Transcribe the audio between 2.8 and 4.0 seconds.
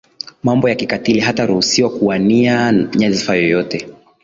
nyadhifa yoyote